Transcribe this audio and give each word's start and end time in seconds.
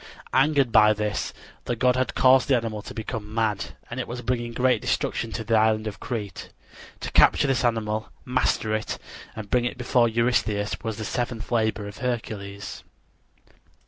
Angered 0.33 0.71
by 0.71 0.93
this, 0.93 1.31
the 1.65 1.75
god 1.75 1.95
had 1.95 2.15
caused 2.15 2.47
the 2.47 2.55
animal 2.57 2.81
to 2.81 2.93
become 2.95 3.35
mad, 3.35 3.75
and 3.87 3.99
it 3.99 4.07
was 4.07 4.23
bringing 4.23 4.51
great 4.51 4.81
destruction 4.81 5.31
to 5.33 5.43
the 5.43 5.53
island 5.53 5.85
of 5.85 5.99
Crete. 5.99 6.49
To 7.01 7.11
capture 7.11 7.45
this 7.45 7.63
animal, 7.63 8.09
master 8.25 8.73
it, 8.73 8.97
and 9.35 9.51
bring 9.51 9.65
it 9.65 9.77
before 9.77 10.09
Eurystheus, 10.09 10.75
was 10.81 10.97
the 10.97 11.05
seventh 11.05 11.51
labor 11.51 11.87
of 11.87 11.97
Hercules. 11.99 12.83